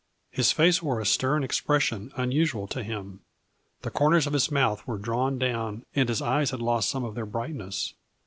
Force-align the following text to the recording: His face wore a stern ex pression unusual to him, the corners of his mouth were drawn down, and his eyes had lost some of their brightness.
His 0.31 0.51
face 0.51 0.81
wore 0.81 0.99
a 0.99 1.05
stern 1.05 1.43
ex 1.43 1.59
pression 1.59 2.11
unusual 2.15 2.65
to 2.69 2.81
him, 2.81 3.19
the 3.83 3.91
corners 3.91 4.25
of 4.25 4.33
his 4.33 4.49
mouth 4.49 4.87
were 4.87 4.97
drawn 4.97 5.37
down, 5.37 5.85
and 5.93 6.09
his 6.09 6.23
eyes 6.23 6.49
had 6.49 6.59
lost 6.59 6.89
some 6.89 7.03
of 7.03 7.13
their 7.13 7.27
brightness. 7.27 7.93